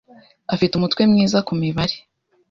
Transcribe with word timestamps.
afite 0.53 0.73
umutwe 0.75 1.01
mwiza 1.11 1.37
kumibare. 1.47 1.95